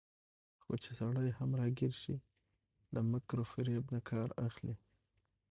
[0.61, 2.15] خو چې سړى هم راګېر شي،
[2.93, 4.75] له مکر وفرېب نه کار اخلي